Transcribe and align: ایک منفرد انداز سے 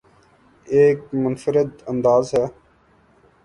ایک 0.67 0.99
منفرد 1.13 1.83
انداز 1.87 2.29
سے 2.31 2.43